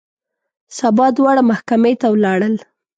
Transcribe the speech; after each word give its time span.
سبا 0.77 1.05
دواړه 1.17 1.41
محکمې 1.51 1.93
ته 2.01 2.07
ولاړل. 2.15 2.55